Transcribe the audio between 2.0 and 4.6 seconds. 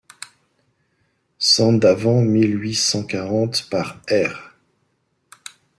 mille huit cent quarante, par R.